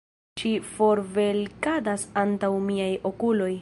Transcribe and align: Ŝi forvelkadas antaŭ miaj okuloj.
Ŝi 0.41 0.53
forvelkadas 0.69 2.09
antaŭ 2.25 2.53
miaj 2.71 2.93
okuloj. 3.13 3.57